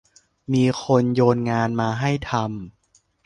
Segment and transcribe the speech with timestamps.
[0.53, 2.45] มีคนโยนงานมาให้ทำ